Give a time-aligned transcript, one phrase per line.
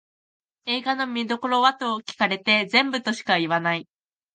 [0.65, 3.87] 映画の見どころはと聞かれて全部としか言わない